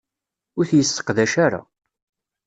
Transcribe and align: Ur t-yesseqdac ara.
Ur 0.57 0.65
t-yesseqdac 0.69 1.33
ara. 1.45 1.61